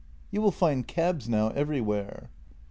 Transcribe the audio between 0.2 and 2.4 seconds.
"You will find cabs now everywhere."